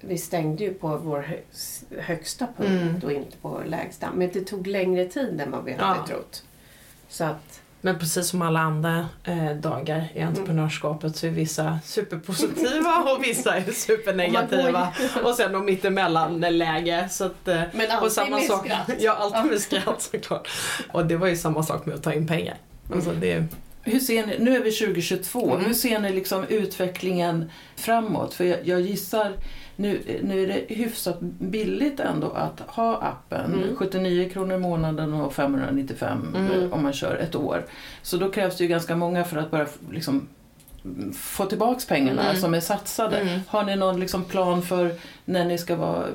[0.00, 3.00] vi stängde ju på vår hö- högsta punkt Mm.
[3.04, 4.08] och inte på lägsta.
[4.14, 6.06] Men det tog längre tid än vad vi hade Ja.
[6.06, 6.44] trott.
[7.08, 12.96] Så att Men precis som alla andra eh, dagar i entreprenörskapet så är vissa superpositiva
[13.16, 14.88] och vissa är supernegativa.
[15.24, 17.08] Och sen de mittemellan läge.
[17.10, 18.90] Så att, eh, Men alltid och samma med sak, skratt.
[19.00, 20.48] Ja, alltid med skratt såklart.
[20.92, 22.56] Och det var ju samma sak med att ta in pengar.
[22.94, 23.44] Alltså det,
[23.82, 25.64] Hur ser ni, nu är vi 2022, Mm.
[25.66, 28.34] hur ser ni liksom utvecklingen framåt?
[28.34, 29.32] För jag, jag gissar,
[29.80, 33.54] nu, nu är det hyfsat billigt ändå att ha appen.
[33.54, 33.76] Mm.
[33.76, 36.72] 79 kronor i månaden och 595 Mm.
[36.72, 37.64] om man kör ett år.
[38.02, 40.28] Så då krävs det ju ganska många för att bara liksom,
[41.14, 42.36] få tillbaks pengarna Mm.
[42.40, 43.16] som är satsade.
[43.18, 43.40] Mm.
[43.48, 46.06] Har ni någon liksom plan för när ni ska vara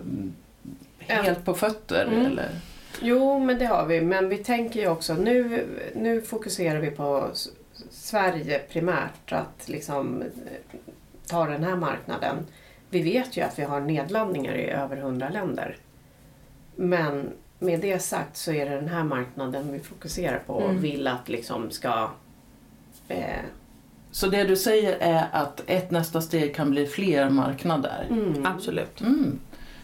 [0.99, 2.05] helt på fötter?
[2.05, 2.25] Mm.
[2.25, 2.49] Eller?
[3.01, 4.01] Jo, men det har vi.
[4.01, 7.27] Men vi tänker ju också, nu, nu fokuserar vi på
[7.91, 9.31] Sverige primärt.
[9.31, 10.23] Att liksom
[11.27, 12.35] ta den här marknaden.
[12.89, 15.77] Vi vet ju att vi har nedladdningar i över 100 länder.
[16.75, 20.81] Men med det sagt så är det den här marknaden vi fokuserar på och Mm.
[20.81, 22.09] vill att liksom ska...
[23.07, 23.23] Eh,
[24.11, 28.07] Så det du säger är att ett nästa steg kan bli fler marknader?
[28.09, 28.45] mm.
[28.45, 29.01] absolut.
[29.01, 29.39] Mm,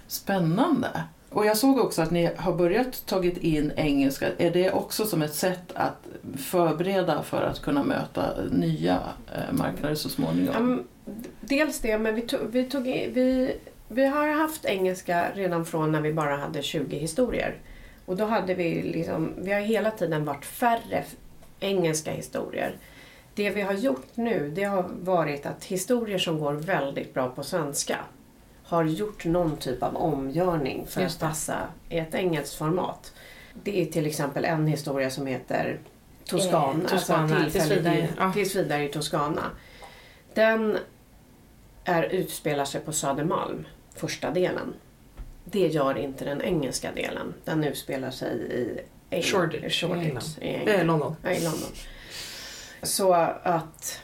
[0.08, 1.04] spännande.
[1.30, 4.28] Och jag såg också att ni har börjat tagit in engelska.
[4.38, 9.00] Är det också som ett sätt att förbereda för att kunna möta nya
[9.36, 10.84] eh, marknader så småningom?
[11.42, 13.56] Dels det, men vi tog, vi, tog vi,
[13.88, 17.56] vi har haft engelska redan från när vi bara hade 20 historier.
[18.06, 21.04] Och då hade vi liksom, vi har hela tiden varit färre
[21.60, 22.76] engelska historier.
[23.36, 27.44] Det vi har gjort nu, det har varit att historier som går väldigt bra på
[27.44, 27.98] svenska
[28.64, 31.58] har gjort någon typ av omgörning för att passa
[31.90, 33.14] i ett engelskt format.
[33.64, 35.80] Det är till exempel en historia som heter
[36.26, 38.34] Toscana, Eh, Toscana, alltså tills tillfällig vidare, i- ja.
[38.34, 39.42] tills vidare i Toscana.
[40.34, 40.78] Den
[41.84, 43.66] är, utspelar sig på Södermalm,
[43.96, 44.74] första delen.
[45.46, 47.34] Det gör inte den engelska delen.
[47.46, 48.82] Den utspelar sig i
[49.16, 50.24] Eng- Shoreditch, i Shoreditch England.
[50.42, 50.80] i England.
[50.80, 51.16] Är London.
[51.24, 51.70] Ja, i London.
[52.84, 53.14] Så
[53.44, 54.02] att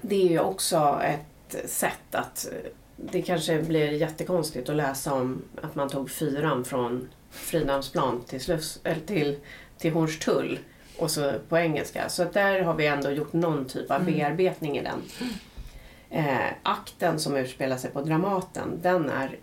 [0.00, 2.48] det är ju också ett sätt att
[2.96, 8.80] det kanske blir jättekonstigt att läsa om att man tog fyran från Fridhemsplan till, Sluss,
[9.06, 9.38] till,
[9.78, 10.58] till Hornstull
[10.98, 12.08] och så på engelska.
[12.08, 14.14] Så där har vi ändå gjort någon typ av Mm.
[14.14, 15.02] bearbetning i den.
[16.10, 19.36] Eh, akten som utspelar sig på Dramaten, den är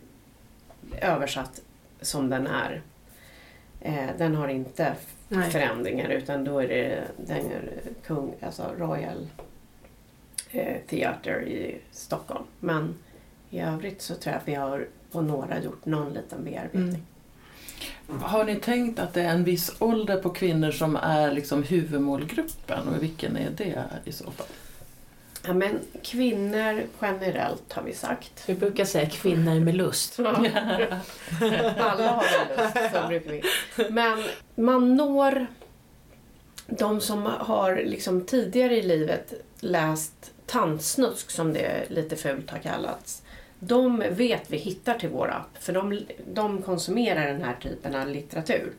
[1.02, 1.62] översatt
[2.02, 2.82] som den är.
[3.82, 4.94] Eh, den har inte
[5.28, 5.52] Nej.
[5.52, 7.72] förändringar utan då är det den är
[8.06, 9.28] kung, alltså Royal
[10.52, 12.46] eh, Theatre i Stockholm.
[12.60, 12.96] Men
[13.50, 16.84] i övrigt så tror jag att vi har på några gjort någon liten bearbetning.
[16.90, 17.02] Mm.
[18.22, 22.88] Har ni tänkt att det är en viss ålder på kvinnor som är liksom huvudmålgruppen
[22.88, 24.48] och vilken är det i så fall?
[25.46, 28.44] Ja, men kvinnor generellt har vi sagt.
[28.46, 30.20] Vi brukar säga kvinnor med lust.
[30.20, 30.40] Alla
[32.08, 33.44] har väl lust, så brukar vi.
[33.90, 34.24] Men
[34.56, 35.48] man når
[36.68, 43.22] de som har liksom tidigare i livet läst tantsnusk, som det lite fult har kallats.
[43.64, 46.00] De vet vi hittar till vår app, för de,
[46.34, 48.74] de konsumerar den här typen av litteratur.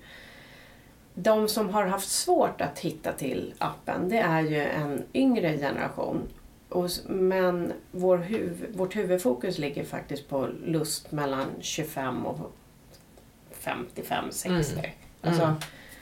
[1.15, 6.23] De som har haft svårt att hitta till appen, det är ju en yngre generation.
[6.69, 12.53] Och, men vår huv, vårt huvudfokus ligger faktiskt på lust mellan 25 och
[13.63, 14.47] 55-60.
[14.47, 14.91] Mm.
[15.23, 15.55] Alltså, Mm.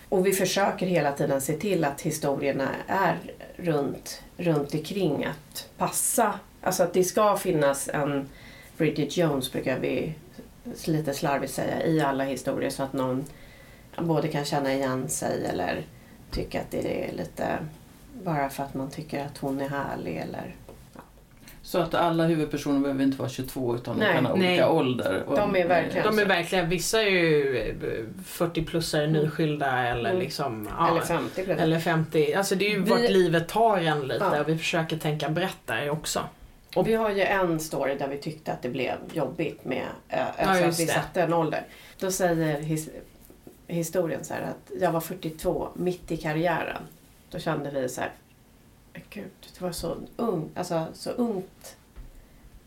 [0.08, 3.16] och vi försöker hela tiden se till att historierna är
[3.56, 6.38] runt, runt omkring att passa.
[6.62, 8.28] Alltså att det ska finnas en
[8.80, 10.14] Bridget Jones brukar vi
[10.84, 13.24] lite slarvigt säga i alla historier så att någon
[13.98, 15.82] både kan känna igen sig eller
[16.30, 17.58] tycka att det är lite
[18.24, 20.54] bara för att man tycker att hon är härlig eller
[21.62, 24.48] Så att alla huvudpersoner behöver inte vara 22 utan de Nej, kan ha nej.
[24.50, 25.22] olika ålder.
[25.26, 27.74] Och, De är verkligen- De är verkligen, vissa är ju
[28.26, 30.22] 40-plussare nyskilda eller Mm.
[30.22, 30.68] liksom...
[30.78, 31.62] Ja, eller 50 blir det.
[31.62, 32.34] eller 50.
[32.34, 34.40] Alltså det är ju Vi- vart livet tar en lite Ja.
[34.40, 36.20] och vi försöker tänka brett där också.
[36.74, 40.18] Och vi har ju en story där vi tyckte att det blev jobbigt med äh,
[40.18, 41.66] Ja, alltså att vi satte en ålder.
[41.98, 42.88] Då säger his,
[43.66, 46.82] historien så att jag var 42, mitt i karriären.
[47.30, 48.12] Då kände vi så här,
[49.10, 51.76] gud, det var så ung, alltså så ungt.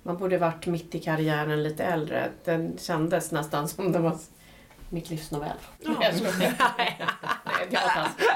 [0.04, 2.30] Man borde varit mitt i karriären lite äldre.
[2.44, 4.18] Den kändes nästan som det var
[4.90, 5.58] mitt livs novell.
[5.80, 5.96] Ja.
[6.02, 6.54] Jag skojar.
[6.78, 7.00] Nej,
[7.70, 8.30] det var taskigt.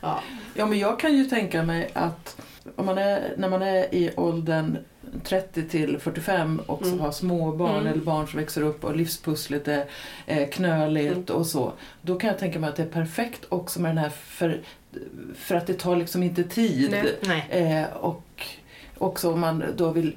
[0.00, 0.22] ja.
[0.54, 2.36] Ja, men jag kan ju tänka mig att
[2.76, 4.76] om man är, när man är i åldern
[5.24, 7.00] 30 till 45 och Mm.
[7.00, 7.86] har små barn Mm.
[7.86, 9.84] eller barn som växer upp och livspusslet är
[10.26, 11.40] eh, knöligt Mm.
[11.40, 11.72] och så.
[12.02, 14.60] Då kan jag tänka mig att det är perfekt också med den här för,
[15.34, 16.90] för att det tar liksom inte tid.
[16.90, 17.16] Nej.
[17.50, 17.78] Nej.
[17.82, 18.22] Eh, och,
[18.98, 20.16] också om man då vill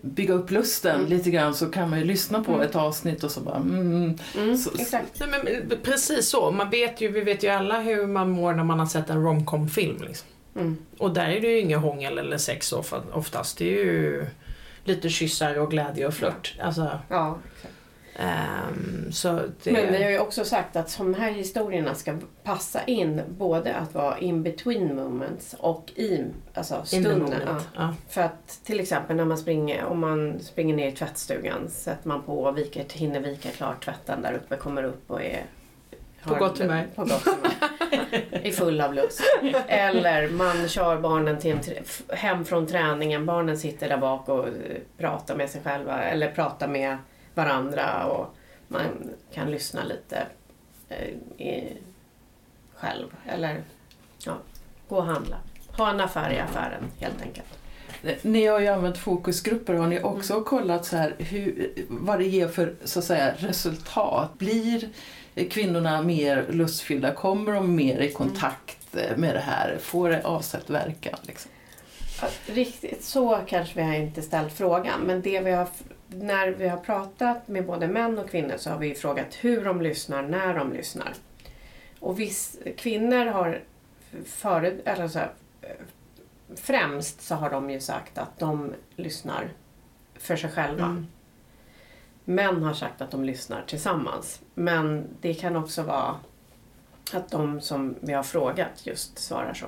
[0.00, 1.10] bygga upp lusten Mm.
[1.10, 2.66] lite grann så kan man ju lyssna på Mm.
[2.66, 5.20] ett avsnitt och så bara mm, Mm, Så- exakt.
[5.20, 5.28] Nej,
[5.68, 6.50] men precis så.
[6.50, 9.22] Man vet ju, vi vet ju alla hur man mår när man har sett en
[9.22, 10.02] romcom-film.
[10.06, 10.28] Liksom.
[10.58, 10.76] Mm.
[10.98, 13.58] Och där är det ju inget hångel eller sex of- oftast.
[13.58, 14.26] Det är ju
[14.84, 16.54] lite kyssar och glädje och flört.
[16.60, 17.74] Alltså, Ja, exakt.
[19.10, 19.72] så det...
[19.72, 23.94] Men vi har ju också sagt att de här historierna ska passa in både att
[23.94, 27.32] vara in between moments och i alltså stunden.
[27.76, 27.94] Ja.
[28.08, 32.22] För att till exempel när man springer, om man springer ner i tvättstugan sätter man
[32.22, 35.44] på och viker, hinner vika klart tvätten där uppe, kommer upp och är
[36.24, 36.86] På gott humör.
[36.94, 37.52] På gott humör.
[38.30, 39.22] är full av lust.
[39.68, 41.84] Eller man kör barnen till en,
[42.16, 44.52] hem från träningen, barnen sitter där bak och eh,
[44.98, 46.96] pratar med sig själva eller pratar med
[47.34, 48.34] varandra och
[48.68, 48.82] man
[49.32, 50.26] kan lyssna lite
[50.88, 51.08] eh,
[51.46, 51.76] i,
[52.74, 53.06] själv.
[53.26, 53.62] Eller
[54.24, 54.36] ja,
[54.88, 55.36] gå och handla.
[55.76, 57.58] Ha en affär i affären helt enkelt.
[58.22, 59.74] Ni har ju använt fokusgrupper.
[59.74, 60.44] Har ni också Mm.
[60.44, 64.38] kollat så här hur, vad det ger för så att säga, resultat?
[64.38, 64.88] Blir
[65.44, 67.14] kvinnorna mer lustfyllda?
[67.14, 69.78] Kommer de mer i kontakt med det här?
[69.80, 71.18] Får det avsett verkan?
[71.22, 71.50] Liksom?
[72.46, 75.68] Riktigt så kanske vi har inte ställt frågan men det vi har,
[76.08, 79.82] när vi har pratat med både män och kvinnor så har vi frågat hur de
[79.82, 81.14] lyssnar, när de lyssnar.
[82.00, 83.60] Och viss, kvinnor har
[84.26, 85.30] före, eller så här,
[85.62, 85.68] eh,
[86.56, 89.48] främst så har de ju sagt att de lyssnar
[90.18, 90.84] för sig själva.
[90.84, 91.06] Mm.
[92.28, 94.40] Män har sagt att de lyssnar tillsammans.
[94.54, 96.14] Men det kan också vara
[97.12, 99.66] att de som vi har frågat just svarar så.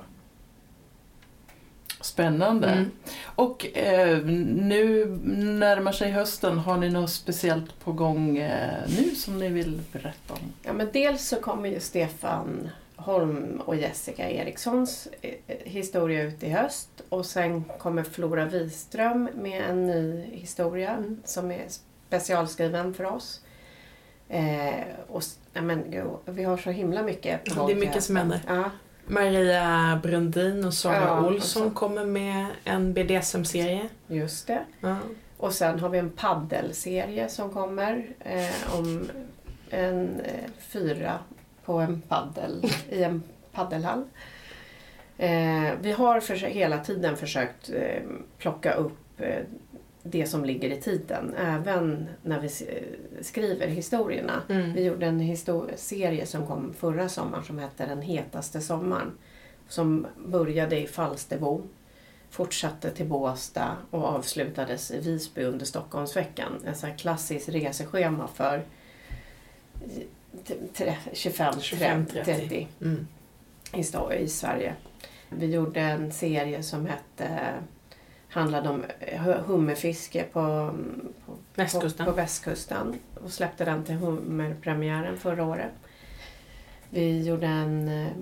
[2.01, 2.69] Spännande.
[2.69, 2.91] Mm.
[3.25, 6.59] Och eh, nu närmar sig hösten.
[6.59, 10.53] Har ni något speciellt på gång eh, nu som ni vill berätta om?
[10.63, 15.35] Ja, men dels så kommer ju Stefan Holm och Jessica Erikssons eh,
[15.65, 21.21] historia ut i höst och sen kommer Flora Wiström med en ny historia Mm.
[21.25, 21.65] som är
[22.21, 23.41] specialskriven för oss.
[24.29, 28.17] Eh, och, ja, men, gud, vi har så himla mycket på Det är mycket som
[28.17, 28.41] händer.
[28.47, 28.71] Ja,
[29.07, 31.75] Maria Brundin och Sara Ja, Olsson också.
[31.75, 33.89] kommer med en BDSM-serie.
[34.07, 34.65] just det.
[34.81, 34.97] Ja.
[35.37, 39.09] Och sen har vi en paddelserie som kommer eh, om
[39.71, 41.19] en eh, fyra
[41.65, 44.05] på en paddel i en paddelhall.
[45.19, 48.03] Eh, vi har hela tiden försökt eh,
[48.39, 49.43] plocka upp eh,
[50.03, 52.49] det som ligger i tiden, även när vi
[53.23, 54.43] skriver historierna.
[54.49, 54.73] Mm.
[54.73, 55.37] Vi gjorde en
[55.77, 59.13] serie som kom förra sommaren som hette Den hetaste sommaren.
[59.69, 61.63] Som började i Falsterbo,
[62.31, 66.53] fortsatte till Båstad och avslutades i Visby under Stockholmsveckan.
[66.67, 68.65] En sån här klassisk reseschema för
[70.33, 72.67] 25-30 25-30.
[72.83, 73.07] Mm.
[74.13, 74.75] i Sverige.
[75.29, 77.55] Vi gjorde en serie som hette
[78.31, 80.75] handlade om hu- hummerfiske på,
[81.27, 82.07] på, Västkusten.
[82.07, 85.73] på, på västkusten och släppte den till hummerpremiären förra året.
[86.91, 88.13] Vi gjorde en eh,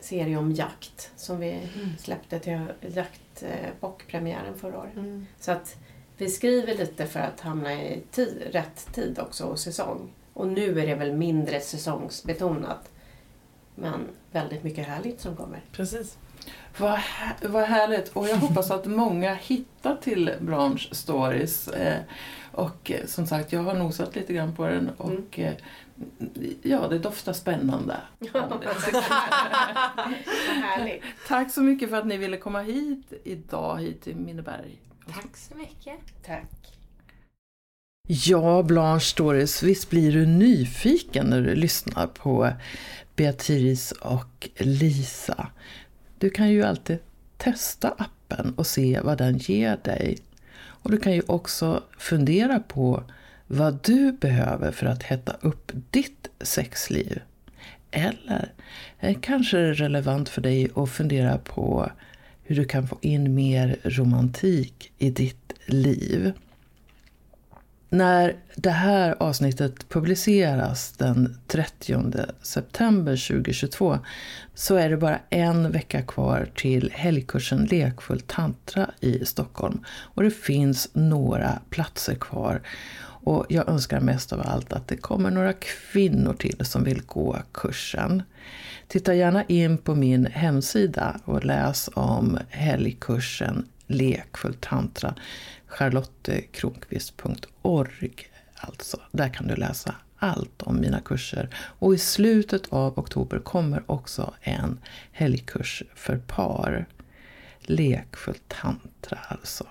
[0.00, 1.60] serie om jakt som vi
[1.98, 4.96] släppte till jaktbockpremiären förra året.
[4.96, 5.26] Mm.
[5.40, 5.76] Så att
[6.16, 10.12] vi skriver lite för att hamna i tid, rätt tid också och säsong.
[10.32, 12.90] Och nu är det väl mindre säsongsbetonat.
[13.74, 14.00] Men
[14.32, 15.60] väldigt mycket härligt som kommer.
[15.72, 16.18] Precis.
[16.78, 21.68] Vad, hä- vad härligt och jag hoppas att många hittar till Branch Stories.
[21.68, 21.98] Eh,
[22.52, 25.52] och eh, som sagt, jag har nosat lite grann på den och eh,
[26.62, 27.96] ja, det doftar spännande.
[30.62, 31.02] Härligt.
[31.28, 34.78] Tack så mycket för att ni ville komma hit idag, hit till Minneberg.
[35.14, 35.98] Tack så mycket.
[36.26, 36.50] Tack.
[38.08, 42.50] Ja, Blanche Stories, visst blir du nyfiken när du lyssnar på
[43.16, 45.46] Beatrice och Lisa.
[46.18, 46.98] Du kan ju alltid
[47.36, 50.18] testa appen och se vad den ger dig.
[50.56, 53.04] Och du kan ju också fundera på
[53.46, 57.20] vad du behöver för att hetta upp ditt sexliv.
[57.90, 58.52] Eller
[59.00, 61.90] eh, kanske är det relevant för dig att fundera på
[62.42, 66.32] hur du kan få in mer romantik i ditt liv.
[67.94, 72.02] När det här avsnittet publiceras den 30
[72.42, 73.98] september 2022
[74.54, 79.84] så är det bara en vecka kvar till helgkursen Lekfull tantra i Stockholm.
[79.88, 82.62] Och det finns några platser kvar.
[83.24, 87.38] Och jag önskar mest av allt att det kommer några kvinnor till som vill gå
[87.52, 88.22] kursen.
[88.88, 95.14] Titta gärna in på min hemsida och läs om helgkursen Lekfull tantra
[95.74, 99.00] charlottekronqvist.org alltså.
[99.12, 101.56] Där kan du läsa allt om mina kurser.
[101.56, 104.80] Och i slutet av oktober kommer också en
[105.12, 106.86] helgkurs för par.
[107.60, 109.66] Lekfull tantra alltså.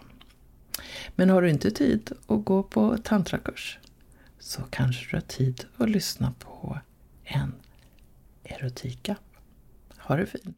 [1.16, 3.80] Men har du inte tid att gå på tantrakurs
[4.40, 6.80] så kanske du har tid att lyssna på
[7.24, 7.54] en
[8.44, 9.16] erotika.
[9.98, 10.58] Ha det fint!